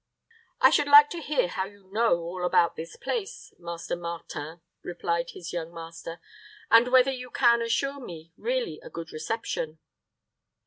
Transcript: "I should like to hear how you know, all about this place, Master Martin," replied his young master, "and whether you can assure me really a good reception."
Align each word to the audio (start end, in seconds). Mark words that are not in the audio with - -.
"I 0.59 0.71
should 0.71 0.87
like 0.87 1.11
to 1.11 1.21
hear 1.21 1.47
how 1.47 1.65
you 1.65 1.87
know, 1.91 2.21
all 2.21 2.43
about 2.43 2.75
this 2.75 2.95
place, 2.95 3.53
Master 3.59 3.95
Martin," 3.95 4.61
replied 4.81 5.29
his 5.33 5.53
young 5.53 5.71
master, 5.71 6.19
"and 6.71 6.87
whether 6.87 7.11
you 7.11 7.29
can 7.29 7.61
assure 7.61 7.99
me 7.99 8.33
really 8.35 8.79
a 8.81 8.89
good 8.89 9.11
reception." 9.13 9.77